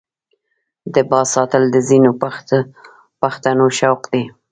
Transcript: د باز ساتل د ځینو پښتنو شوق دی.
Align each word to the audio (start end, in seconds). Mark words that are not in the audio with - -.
د 0.93 0.95
باز 1.09 1.27
ساتل 1.35 1.63
د 1.73 1.77
ځینو 1.89 2.11
پښتنو 3.21 3.65
شوق 3.79 4.01
دی. 4.13 4.23